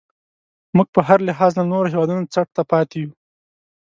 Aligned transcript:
موږ 0.75 0.87
په 0.95 1.01
هر 1.07 1.19
لحاظ 1.29 1.51
له 1.59 1.63
نورو 1.71 1.91
هیوادونو 1.93 2.29
څټ 2.33 2.47
ته 2.55 2.61
پاتې 2.71 2.95
یو. 3.03 3.11